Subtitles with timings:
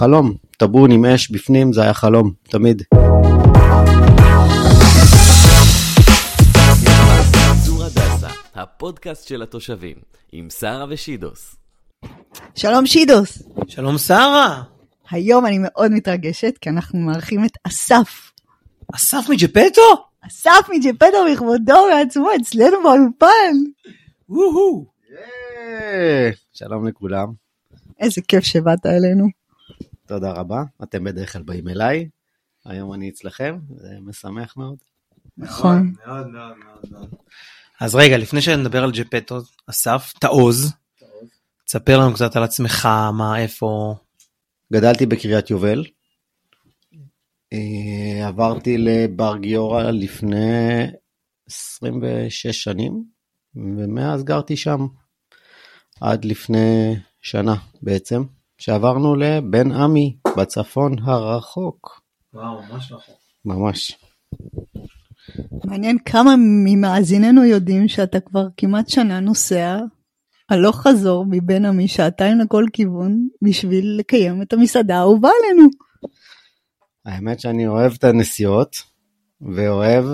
[0.00, 2.82] חלום, טבון עם אש בפנים זה היה חלום, תמיד.
[8.54, 9.96] הפודקאסט של התושבים,
[10.32, 11.56] עם שרה ושידוס.
[12.54, 13.42] שלום שידוס.
[13.68, 14.62] שלום שרה.
[15.10, 18.32] היום אני מאוד מתרגשת כי אנחנו מארחים את אסף.
[18.94, 19.82] אסף מג'פטו?
[20.26, 23.56] אסף מג'פטו בכבודו ובעצמו אצלנו באולפן.
[24.28, 24.86] וואו.
[25.12, 27.26] אה, שלום לכולם,
[28.00, 29.39] איזה כיף שבאת אלינו.
[30.10, 30.62] תודה רבה.
[30.82, 32.08] אתם בדרך כלל באים אליי,
[32.64, 34.76] היום אני אצלכם, זה משמח מאוד.
[35.36, 35.92] נכון.
[36.06, 37.14] מאוד מאוד מאוד מאוד.
[37.80, 40.72] אז רגע, לפני שנדבר על ג'פטו, אסף, תעוז.
[41.64, 43.94] תספר לנו קצת על עצמך, מה, איפה.
[44.72, 45.84] גדלתי בקריית יובל,
[47.52, 50.86] אה, עברתי לבר גיורא לפני
[51.46, 53.04] 26 שנים,
[53.54, 54.86] ומאז גרתי שם
[56.00, 58.22] עד לפני שנה בעצם,
[58.60, 62.00] שעברנו לבן עמי בצפון הרחוק,
[62.34, 63.14] וואו, ממש נכון.
[63.44, 63.98] ממש.
[65.64, 69.78] מעניין כמה ממאזיננו יודעים שאתה כבר כמעט שנה נוסע
[70.50, 75.68] הלוך חזור מבין עמי שעתיים לכל כיוון בשביל לקיים את המסעדה האהובה עלינו.
[77.04, 78.76] האמת שאני אוהב את הנסיעות,
[79.40, 80.04] ואוהב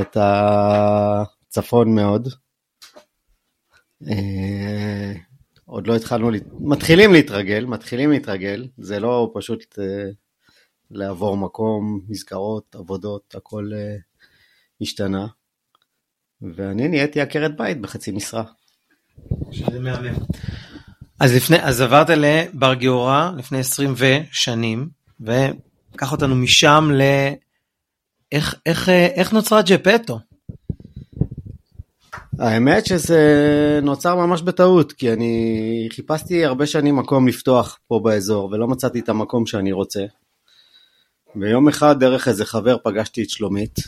[0.00, 2.28] את הצפון מאוד.
[5.74, 10.10] עוד לא התחלנו, לה- מתחילים להתרגל, מתחילים להתרגל, זה לא פשוט אה,
[10.90, 13.96] לעבור מקום, מסגרות, עבודות, הכל אה,
[14.80, 15.26] השתנה.
[16.42, 18.44] ואני נהייתי עקרת בית בחצי משרה.
[19.52, 20.14] שזה מהמם.
[21.20, 24.88] אז לפני, אז עברת לבר גיורא לפני 20 ושנים,
[25.20, 27.02] וקח אותנו משם ל...
[28.32, 30.18] איך, איך, אה, איך נוצרה ג'פטו?
[32.38, 38.68] האמת שזה נוצר ממש בטעות, כי אני חיפשתי הרבה שנים מקום לפתוח פה באזור, ולא
[38.68, 40.04] מצאתי את המקום שאני רוצה.
[41.36, 43.78] ויום אחד דרך איזה חבר פגשתי את שלומית,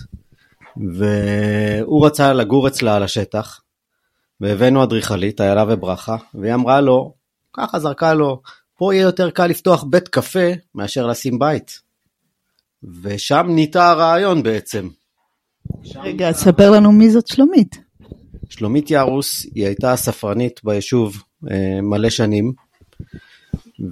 [0.77, 3.61] והוא רצה לגור אצלה על השטח,
[4.41, 7.15] והבאנו אדריכלית, איילה וברכה, והיא אמרה לו,
[7.53, 8.43] ככה זרקה לו,
[8.79, 11.81] פה יהיה יותר קל לפתוח בית קפה מאשר לשים בית.
[13.03, 14.89] ושם ניטע הרעיון בעצם.
[15.95, 17.86] רגע, ספר לנו מי זאת שלומית.
[18.49, 22.53] שלומית ירוס, היא הייתה ספרנית ביישוב אה, מלא שנים,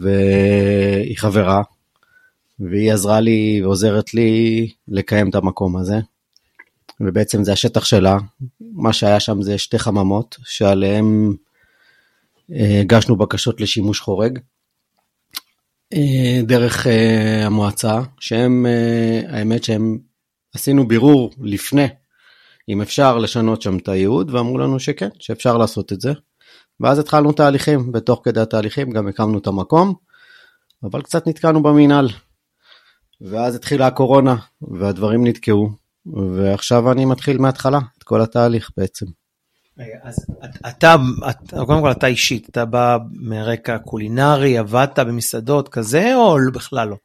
[0.01, 1.63] והיא חברה,
[2.61, 5.97] והיא עזרה לי ועוזרת לי לקיים את המקום הזה.
[7.01, 8.17] ובעצם זה השטח שלה,
[8.61, 11.33] מה שהיה שם זה שתי חממות, שעליהן
[12.53, 14.39] אה, הגשנו בקשות לשימוש חורג.
[15.93, 19.99] אה, דרך אה, המועצה, שהם, אה, האמת שהם,
[20.55, 21.87] עשינו בירור לפני
[22.69, 26.13] אם אפשר לשנות שם את הייעוד, ואמרו לנו שכן, שאפשר לעשות את זה.
[26.81, 29.95] ואז התחלנו תהליכים, בתוך כדי התהליכים גם הקמנו את המקום,
[30.83, 32.09] אבל קצת נתקענו במינהל.
[33.21, 35.71] ואז התחילה הקורונה, והדברים נתקעו,
[36.37, 39.07] ועכשיו אני מתחיל מההתחלה, את כל התהליך בעצם.
[40.03, 40.97] אז את- אתה,
[41.31, 46.97] את- קודם כל אתה אישית, אתה בא מרקע קולינרי, עבדת במסעדות כזה, או בכלל לא?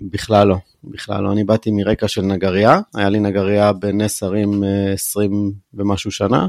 [0.00, 1.32] בכלל לא, בכלל לא.
[1.32, 6.48] אני באתי מרקע של נגרייה, היה לי נגרייה בנס הרים אה, 20 ומשהו שנה,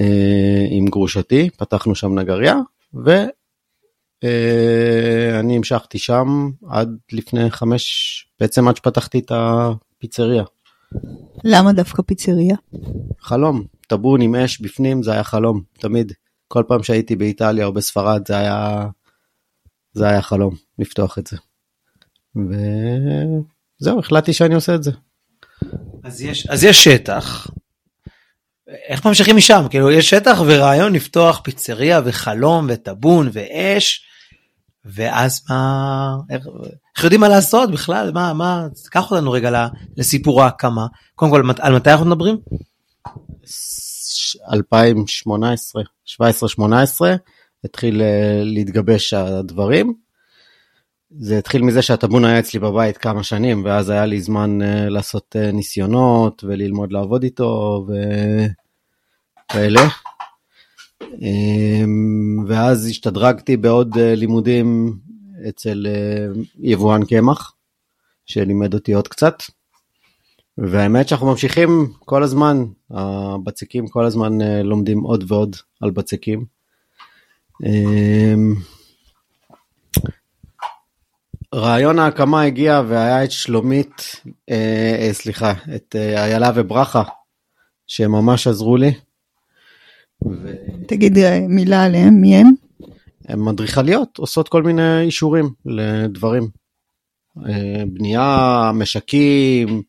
[0.00, 2.56] אה, עם גרושתי, פתחנו שם נגרייה,
[2.94, 3.26] ואני
[5.56, 10.44] המשכתי שם עד לפני חמש, בעצם עד שפתחתי את הפיצריה.
[11.44, 12.56] למה דווקא פיצריה?
[13.20, 16.12] חלום, טבון עם אש בפנים זה היה חלום, תמיד.
[16.48, 18.86] כל פעם שהייתי באיטליה או בספרד זה היה,
[19.92, 21.36] זה היה חלום, לפתוח את זה.
[22.36, 24.90] וזהו, החלטתי שאני עושה את זה.
[26.04, 27.46] אז יש, אז יש שטח.
[28.88, 29.66] איך ממשיכים משם?
[29.70, 34.04] כאילו יש שטח ורעיון לפתוח פיצריה וחלום וטאבון ואש,
[34.84, 36.46] ואז מה, איך,
[36.96, 38.12] איך יודעים מה לעשות בכלל?
[38.14, 40.86] מה, מה, קח אותנו רגע לסיפור ההקמה.
[41.14, 42.36] קודם כל, על מתי אנחנו מדברים?
[44.52, 46.20] 2018, 17-18,
[47.64, 49.94] התחיל אה, להתגבש הדברים.
[51.18, 55.36] זה התחיל מזה שהטאבון היה אצלי בבית כמה שנים, ואז היה לי זמן אה, לעשות
[55.36, 57.86] אה, ניסיונות וללמוד לעבוד איתו
[59.46, 59.88] וכאלה.
[61.02, 64.98] אמ, ואז השתדרגתי בעוד אה, לימודים
[65.48, 65.86] אצל
[66.58, 67.54] יבואן קמח,
[68.26, 69.42] שלימד אותי עוד קצת.
[70.58, 76.44] והאמת שאנחנו ממשיכים כל הזמן, הבצקים כל הזמן לומדים עוד ועוד על בצקים.
[81.54, 87.02] רעיון ההקמה הגיע והיה את שלומית, אה, אה, סליחה, את אה, איילה וברכה,
[87.86, 88.92] שהם ממש עזרו לי.
[90.26, 90.52] ו...
[90.88, 92.50] תגיד אה, מילה עליהם, מי הם?
[93.28, 96.48] הן אדריכליות, עושות כל מיני אישורים לדברים.
[97.46, 99.82] אה, בנייה, משקים,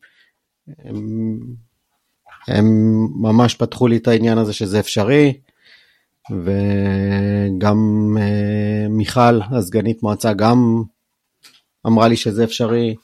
[0.78, 1.38] הם,
[2.48, 2.66] הם
[3.20, 5.32] ממש פתחו לי את העניין הזה שזה אפשרי,
[6.30, 7.78] וגם
[8.20, 10.82] אה, מיכל, הסגנית מועצה, גם
[11.86, 12.94] אמרה לי שזה אפשרי,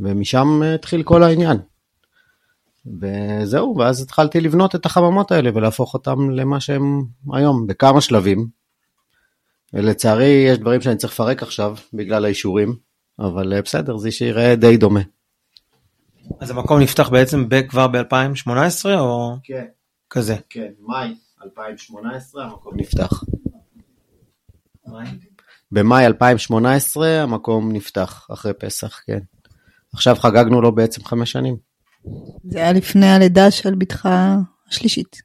[0.00, 1.56] ומשם התחיל כל העניין.
[3.00, 8.48] וזהו, ואז התחלתי לבנות את החממות האלה ולהפוך אותם למה שהם היום, בכמה שלבים.
[9.72, 12.76] ולצערי יש דברים שאני צריך לפרק עכשיו בגלל האישורים,
[13.18, 15.00] אבל אה, בסדר, זה שיראה די דומה.
[16.40, 19.64] אז המקום נפתח בעצם כבר ב-2018 או כן,
[20.10, 20.36] כזה?
[20.50, 21.14] כן, מאי
[21.44, 23.24] 2018 המקום נפתח.
[25.72, 29.18] במאי 2018 המקום נפתח, אחרי פסח, כן.
[29.94, 31.56] עכשיו חגגנו לו בעצם חמש שנים.
[32.44, 34.08] זה היה לפני הלידה של בתך
[34.68, 35.16] השלישית.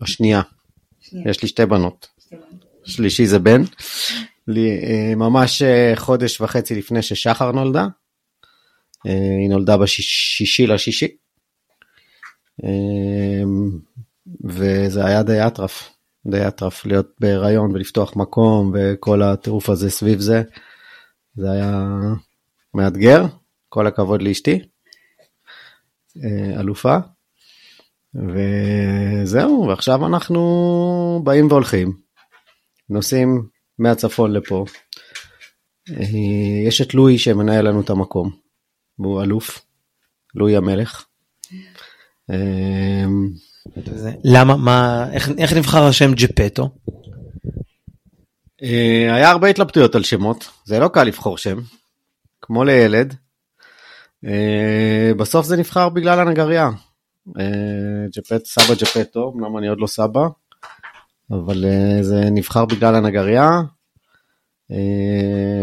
[0.00, 0.42] השנייה,
[1.26, 2.06] יש לי שתי בנות.
[2.84, 3.62] שלישי זה בן.
[4.48, 7.86] לי, אה, ממש אה, חודש וחצי לפני ששחר נולדה.
[9.06, 11.08] אה, היא נולדה בשישי לשישי.
[14.44, 15.93] וזה היה די אטרף,
[16.26, 20.42] די אטרף להיות בהיריון ולפתוח מקום וכל הטירוף הזה סביב זה.
[21.36, 21.88] זה היה
[22.74, 23.24] מאתגר,
[23.68, 24.60] כל הכבוד לאשתי,
[26.60, 26.96] אלופה.
[28.14, 31.92] וזהו, ועכשיו אנחנו באים והולכים,
[32.90, 33.46] נוסעים
[33.78, 34.64] מהצפון לפה.
[36.66, 38.30] יש את לואי שמנהל לנו את המקום,
[38.98, 39.66] והוא אלוף,
[40.34, 41.06] לואי המלך.
[44.24, 46.70] למה, מה, איך, איך נבחר השם ג'פטו?
[48.60, 51.58] היה הרבה התלבטויות על שמות, זה לא קל לבחור שם,
[52.42, 53.14] כמו לילד.
[55.16, 56.70] בסוף זה נבחר בגלל הנגרייה.
[58.16, 60.26] ג'פט, סבא ג'פטו, אמנם אני עוד לא סבא,
[61.30, 61.64] אבל
[62.02, 63.50] זה נבחר בגלל הנגרייה,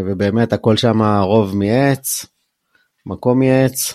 [0.06, 2.26] ובאמת הכל שם רוב מעץ,
[3.06, 3.94] מקום מעץ.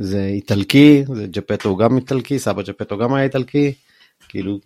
[0.00, 3.72] זה איטלקי, זה ג'פטו הוא גם איטלקי, סבא ג'פטו גם היה איטלקי,
[4.28, 4.58] כאילו,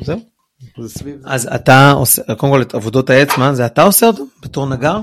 [0.00, 0.18] זהו,
[0.80, 1.20] זה סביב.
[1.24, 5.00] אז אתה עושה, קודם כל את עבודות העץ, מה זה אתה עושה אותו בתור נגר?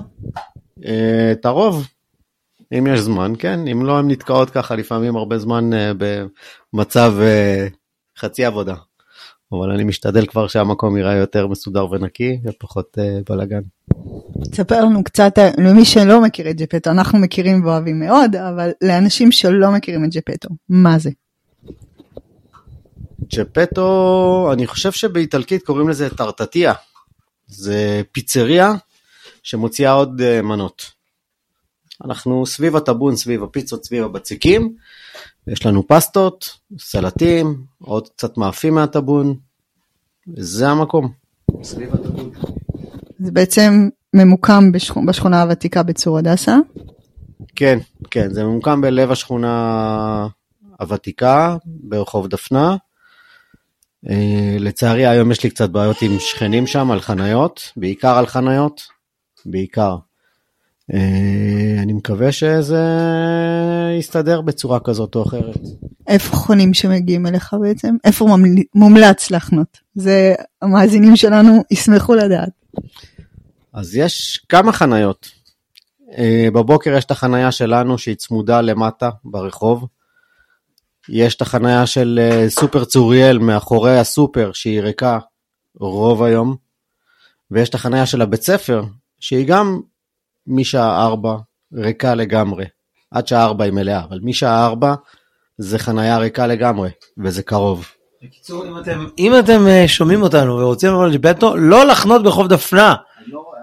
[1.32, 1.88] את הרוב,
[2.78, 5.70] אם יש זמן, כן, אם לא, הן נתקעות ככה לפעמים הרבה זמן
[6.74, 7.14] במצב
[8.18, 8.76] חצי עבודה.
[9.52, 12.98] אבל אני משתדל כבר שהמקום ייראה יותר מסודר ונקי ופחות
[13.30, 13.62] בלאגן.
[14.52, 19.72] תספר לנו קצת, למי שלא מכיר את ג'פטו, אנחנו מכירים ואוהבים מאוד, אבל לאנשים שלא
[19.72, 21.10] מכירים את ג'פטו, מה זה?
[23.36, 26.74] ג'פטו, אני חושב שבאיטלקית קוראים לזה טרטטיה.
[27.48, 28.74] זה פיצריה
[29.44, 30.92] שמוציאה עוד מנות.
[32.06, 34.76] אנחנו סביב הטאבון, סביב הפיצות, סביב הבציקים.
[35.48, 36.50] יש לנו פסטות,
[36.80, 39.36] סלטים, עוד קצת מאפים מהטאבון.
[40.38, 41.12] זה המקום,
[41.64, 42.32] סביב הטאבון.
[43.20, 46.58] זה בעצם ממוקם בשכונה, בשכונה הוותיקה בצור הדסה.
[47.56, 47.80] כן,
[48.12, 50.28] כן, זה ממוקם בלב השכונה
[50.80, 52.76] הוותיקה ברחוב דפנה.
[54.06, 54.10] Uh,
[54.60, 58.82] לצערי היום יש לי קצת בעיות עם שכנים שם על חניות, בעיקר על חניות,
[59.46, 59.96] בעיקר.
[60.92, 60.96] Uh,
[61.84, 62.84] אני מקווה שזה
[64.00, 65.60] יסתדר בצורה כזאת או אחרת.
[66.08, 67.96] איפה חונים שמגיעים אליך בעצם?
[68.04, 68.38] איפה.
[68.76, 69.78] מומלץ לחנות?
[69.96, 72.50] זה המאזינים שלנו ישמחו לדעת.
[73.76, 75.32] אז יש כמה חניות.
[76.10, 79.88] Uh, בבוקר יש את החניה שלנו שהיא צמודה למטה ברחוב.
[81.10, 85.20] יש את החניה של uh, סופר צוריאל מאחורי הסופר שהיא ריקה
[85.80, 86.56] רוב היום.
[87.52, 88.84] ויש את החניה של הבית ספר
[89.20, 89.82] שהיא גם
[90.48, 91.38] משעה 4
[91.74, 92.66] ריקה לגמרי.
[93.12, 94.96] עד שעה 4 היא מלאה, אבל משעה 4
[95.58, 97.86] זה חניה ריקה לגמרי, וזה קרוב.
[98.24, 102.96] בקיצור, אם אתם, אם אתם שומעים אותנו ורוצים לבוא לג'פטו, לא לחנות ברחוב דפנה.
[103.28, 103.55] לא,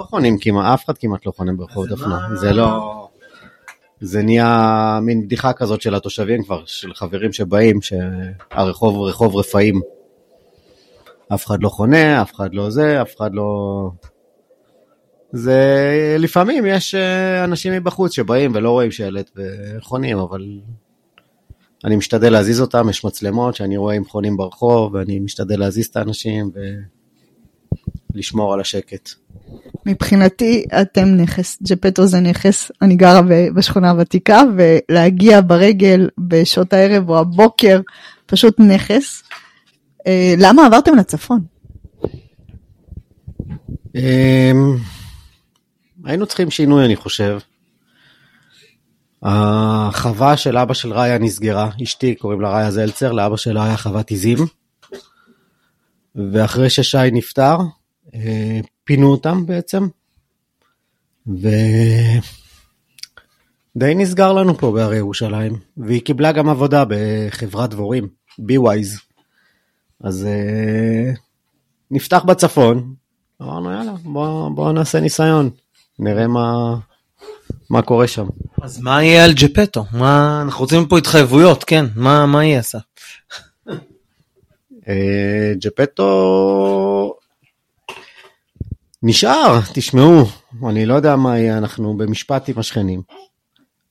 [0.00, 2.28] לא חונים כמעט, אף אחד כמעט לא חונה ברחוב דפנה.
[2.34, 3.08] זה לא...
[4.00, 9.80] זה נהיה מין בדיחה כזאת של התושבים כבר, של חברים שבאים, שהרחוב הוא רחוב רפאים.
[11.34, 13.90] אף אחד לא חונה, אף אחד לא זה, אף אחד לא...
[15.32, 15.56] זה
[16.18, 16.94] לפעמים יש
[17.44, 20.60] אנשים מבחוץ שבאים ולא רואים שלט וחונים, אבל
[21.84, 25.96] אני משתדל להזיז אותם, יש מצלמות שאני רואה אם חונים ברחוב, ואני משתדל להזיז את
[25.96, 26.50] האנשים
[28.14, 29.10] ולשמור על השקט.
[29.86, 33.20] מבחינתי אתם נכס, ג'פטו זה נכס, אני גרה
[33.54, 37.80] בשכונה הוותיקה, ולהגיע ברגל בשעות הערב או הבוקר,
[38.26, 39.22] פשוט נכס.
[40.38, 41.40] למה עברתם לצפון?
[46.04, 47.38] היינו צריכים שינוי, אני חושב.
[49.22, 54.10] החווה של אבא של ראיה נסגרה, אשתי קוראים לה ראיה זלצר, לאבא שלה היה חוות
[54.10, 54.38] עיזים.
[56.32, 57.79] ואחרי ששי נפטר, אה,
[58.84, 59.88] פינו אותם בעצם,
[61.26, 61.54] ודי
[63.76, 69.00] נסגר לנו פה בהרי ירושלים, והיא קיבלה גם עבודה בחברת דבורים, בי-ווייז.
[70.04, 71.12] אז אה,
[71.90, 72.94] נפתח בצפון,
[73.42, 75.50] אמרנו יאללה, בוא, בוא נעשה ניסיון,
[75.98, 76.76] נראה מה,
[77.70, 78.26] מה קורה שם.
[78.62, 79.84] אז מה יהיה על ג'פטו?
[79.92, 82.78] מה, אנחנו רוצים פה התחייבויות, כן, מה, מה יהיה עשה?
[84.88, 86.06] אה, ג'פטו
[89.02, 90.24] נשאר, תשמעו,
[90.68, 93.02] אני לא יודע מה יהיה, אנחנו במשפט עם השכנים.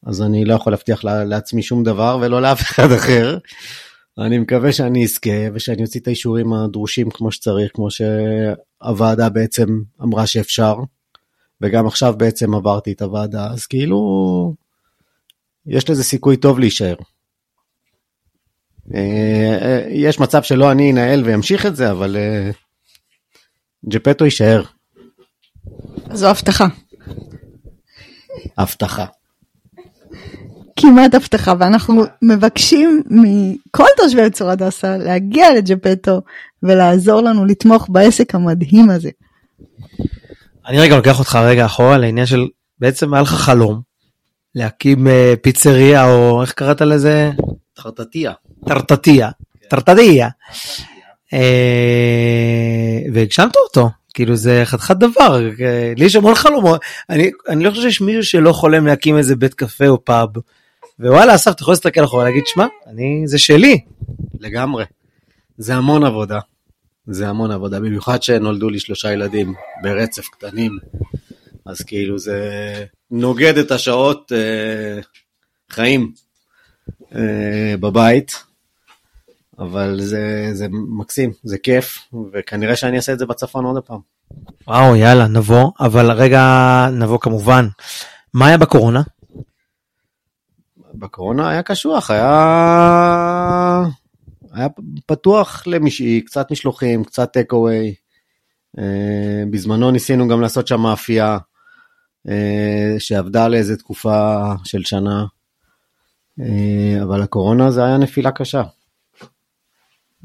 [0.06, 3.38] אז אני לא יכול להבטיח לעצמי שום דבר ולא לאף אחד אחר.
[4.18, 10.28] אני מקווה שאני אזכה ושאני אוציא את האישורים הדרושים כמו שצריך, כמו שהוועדה בעצם אמרה
[10.28, 10.76] שאפשר,
[11.62, 14.56] וגם עכשיו בעצם עברתי את הוועדה, אז כאילו
[15.66, 16.96] יש לזה סיכוי טוב להישאר.
[18.94, 22.52] אה, אה, יש מצב שלא אני אנהל וימשיך את זה, אבל אה,
[23.90, 24.64] ג'פטו יישאר.
[26.14, 26.68] זו הבטחה.
[28.58, 29.06] הבטחה.
[30.76, 36.22] כמעט הבטחה, ואנחנו מבקשים מכל תושבי צור הדסה להגיע לג'פטו
[36.64, 39.10] ולעזור לנו לתמוך בעסק המדהים הזה.
[40.68, 42.48] אני רגע לוקח אותך רגע אחורה לעניין של
[42.80, 43.82] בעצם היה לך חלום
[44.56, 45.08] להקים
[45.42, 47.32] פיצריה או איך קראת לזה?
[47.80, 48.34] חרטטיה.
[48.66, 49.30] טרטטיה,
[49.70, 50.30] טרטטיה.
[53.14, 53.90] והגשמת אותו,
[54.20, 55.40] כאילו זה חתיכת דבר,
[55.98, 59.54] לי יש המון חלומות, אני, אני לא חושב שיש מישהו שלא חולם להקים איזה בית
[59.54, 60.30] קפה או פאב,
[61.00, 63.80] ווואלה אסף אתה יכול להסתכל אחורה ולהגיד שמע, אני, זה שלי.
[64.40, 64.84] לגמרי,
[65.58, 66.40] זה המון עבודה,
[67.08, 70.78] זה המון עבודה, במיוחד שנולדו לי שלושה ילדים ברצף קטנים,
[71.66, 72.40] אז כאילו זה
[73.12, 75.02] נוגד את השעות אה,
[75.70, 76.12] חיים
[77.16, 78.49] אה, בבית.
[79.60, 82.00] אבל זה, זה מקסים, זה כיף,
[82.34, 84.00] וכנראה שאני אעשה את זה בצפון עוד פעם.
[84.68, 86.42] וואו, יאללה, נבוא, אבל רגע
[86.92, 87.68] נבוא כמובן.
[88.34, 89.02] מה היה בקורונה?
[90.94, 93.84] בקורונה היה קשוח, היה,
[94.52, 94.68] היה
[95.06, 97.96] פתוח למישהי, קצת משלוחים, קצת טק אווי.
[98.80, 101.38] אה, בזמנו ניסינו גם לעשות שם מאפייה
[102.30, 105.26] אה, שעבדה לאיזה תקופה של שנה,
[106.40, 108.64] אה, אבל הקורונה זה היה נפילה קשה.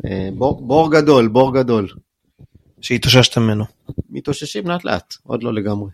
[0.07, 1.89] אה, בור, בור גדול, בור גדול.
[2.81, 3.65] שהתאוששת ממנו.
[4.11, 5.91] מתאוששים לאט לאט, עוד לא לגמרי.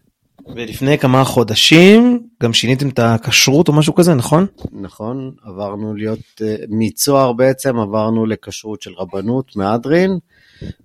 [0.54, 4.47] ולפני כמה חודשים גם שיניתם את הכשרות או משהו כזה, נכון?
[4.73, 10.19] נכון, עברנו להיות, אה, מצוהר בעצם עברנו לכשרות של רבנות מהדרין,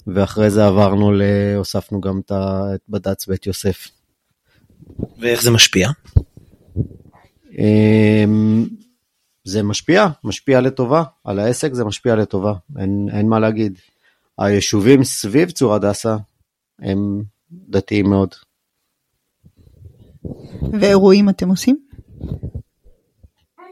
[0.08, 1.12] ואחרי זה עברנו,
[1.58, 2.32] הוספנו גם את
[2.90, 3.88] בד"ץ בית יוסף.
[5.20, 5.90] ואיך זה משפיע?
[9.46, 13.80] זה משפיע, משפיע לטובה, על העסק זה משפיע לטובה, אין, אין מה להגיד.
[14.38, 16.16] היישובים סביב צור הדסה
[16.80, 18.30] הם דתיים מאוד.
[20.80, 21.78] ואירועים אתם עושים?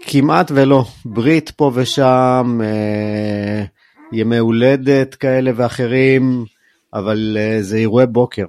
[0.01, 3.65] כמעט ולא, ברית פה ושם, אה,
[4.11, 6.45] ימי הולדת כאלה ואחרים,
[6.93, 8.45] אבל אה, זה אירועי בוקר.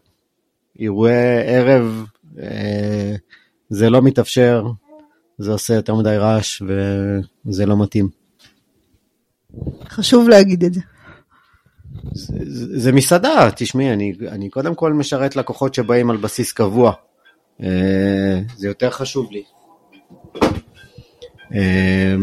[0.79, 2.05] אירועי ערב,
[2.43, 3.15] אה,
[3.69, 4.67] זה לא מתאפשר,
[5.39, 8.09] זה עושה יותר מדי רעש וזה לא מתאים.
[9.89, 10.81] חשוב להגיד את זה.
[12.13, 16.93] זה, זה, זה מסעדה, תשמעי, אני, אני קודם כל משרת לקוחות שבאים על בסיס קבוע.
[17.63, 19.43] אה, זה יותר חשוב לי.
[21.55, 22.15] אה,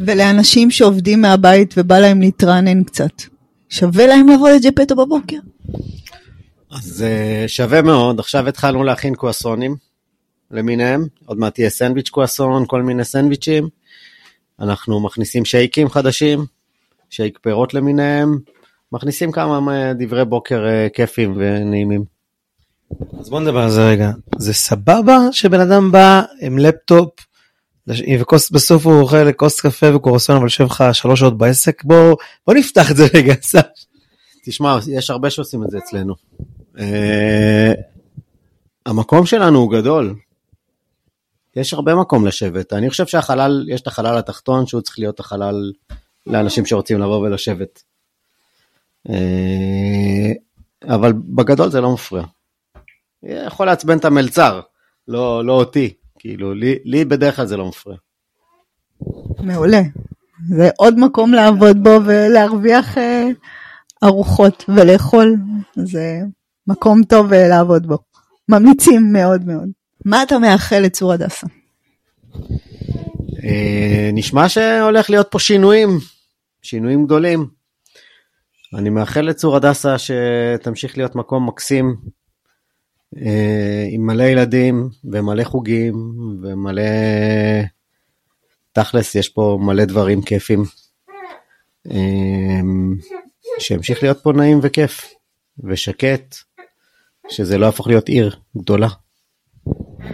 [0.00, 3.22] ולאנשים שעובדים מהבית ובא להם להתרענן קצת,
[3.68, 5.38] שווה להם לבוא לג'פטו בבוקר?
[6.70, 7.04] אז
[7.46, 9.87] שווה מאוד, עכשיו התחלנו להכין קואסונים.
[10.50, 13.68] למיניהם, עוד מעט יהיה סנדוויץ' קואסון, כל מיני סנדוויצ'ים.
[14.60, 16.44] אנחנו מכניסים שייקים חדשים,
[17.10, 18.38] שייק פירות למיניהם,
[18.92, 22.04] מכניסים כמה דברי בוקר אה, כיפים ונעימים.
[23.20, 24.10] אז בוא נדבר על זה רגע.
[24.38, 27.10] זה סבבה שבן אדם בא עם לפטופ,
[28.20, 32.54] וכוס בסוף הוא אוכל כוס קפה וקורסון אבל יושב לך שלוש שעות בעסק בוא בוא
[32.54, 33.66] נפתח את זה רגע סף.
[34.44, 36.14] תשמע יש הרבה שעושים את זה אצלנו.
[36.76, 36.80] Uh,
[38.86, 40.14] המקום שלנו הוא גדול
[41.58, 42.72] יש הרבה מקום לשבת.
[42.72, 45.72] אני חושב שהחלל, יש את החלל התחתון שהוא צריך להיות החלל
[46.26, 47.82] לאנשים שרוצים לבוא ולשבת.
[49.08, 50.32] אה,
[50.84, 52.24] אבל בגדול זה לא מפריע.
[53.22, 54.60] יכול לעצבן את המלצר,
[55.08, 55.94] לא, לא אותי.
[56.18, 57.96] כאילו, לי, לי בדרך כלל זה לא מפריע.
[59.40, 59.80] מעולה.
[60.48, 63.28] זה עוד מקום לעבוד בו ולהרוויח אה,
[64.04, 65.36] ארוחות ולאכול.
[65.76, 66.20] זה
[66.66, 67.98] מקום טוב אה, לעבוד בו.
[68.48, 69.77] ממליצים מאוד מאוד.
[70.08, 71.46] מה אתה מאחל לצור הדסה?
[73.44, 75.88] אה, נשמע שהולך להיות פה שינויים,
[76.62, 77.46] שינויים גדולים.
[78.74, 81.96] אני מאחל לצור הדסה שתמשיך להיות מקום מקסים,
[83.16, 85.94] אה, עם מלא ילדים ומלא חוגים
[86.42, 86.82] ומלא...
[88.72, 90.64] תכלס, יש פה מלא דברים כיפים.
[91.90, 92.60] אה,
[93.58, 95.14] שימשיך להיות פה נעים וכיף
[95.64, 96.36] ושקט,
[97.28, 98.88] שזה לא יהפוך להיות עיר גדולה.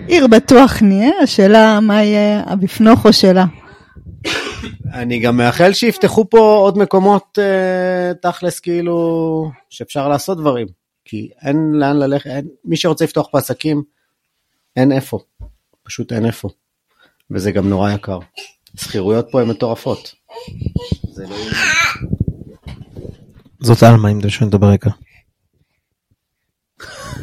[0.07, 3.45] עיר בטוח נהיה, השאלה מה יהיה הבפנוכו שלה.
[4.93, 10.67] אני גם מאחל שיפתחו פה עוד מקומות אה, תכלס כאילו שאפשר לעשות דברים
[11.05, 13.83] כי אין לאן ללכת אין, מי שרוצה לפתוח פה עסקים
[14.77, 15.19] אין איפה
[15.83, 16.49] פשוט אין איפה
[17.31, 18.19] וזה גם נורא יקר.
[18.77, 20.15] שכירויות פה הן מטורפות.
[21.13, 21.37] זה לא...
[23.61, 24.91] זאת עלמה אם אתה שואל אותו ברקע.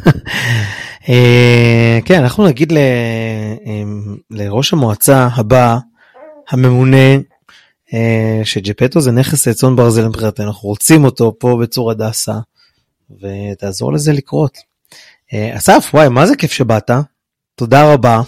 [0.08, 0.12] אה,
[2.06, 3.84] כן אנחנו נגיד ל- אה,
[4.32, 5.78] לראש המועצה הבא
[6.50, 7.16] הממונה
[7.94, 12.34] אה, שג'פטו זה נכס צאן ברזל מבחינתנו אנחנו רוצים אותו פה בצור הדסה
[13.22, 14.58] ותעזור לזה לקרות.
[15.34, 16.92] אה, אסף וואי מה זה כיף שבאת
[17.56, 18.22] תודה רבה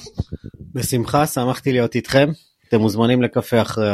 [0.74, 2.30] בשמחה שמחתי להיות איתכם
[2.70, 3.90] אתם מוזמנים לקפה אחרי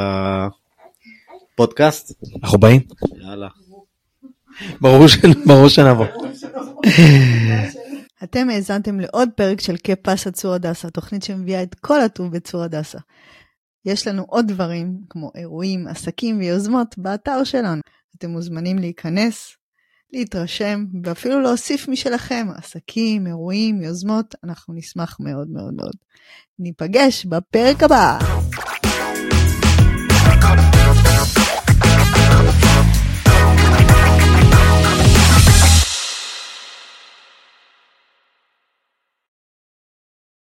[1.54, 2.14] הפודקאסט.
[2.44, 2.82] אנחנו באים
[3.22, 3.48] יאללה.
[5.46, 6.06] ברור שנבוא.
[8.24, 13.00] אתם האזנתם לעוד פרק של כפסה צור הדסה, תוכנית שמביאה את כל הטוב בצור הדסה.
[13.86, 17.82] יש לנו עוד דברים, כמו אירועים, עסקים ויוזמות, באתר שלנו.
[18.18, 19.56] אתם מוזמנים להיכנס,
[20.14, 25.94] להתרשם, ואפילו להוסיף משלכם, עסקים, אירועים, יוזמות, אנחנו נשמח מאוד מאוד מאוד.
[26.60, 28.20] ניפגש בפרק הבא!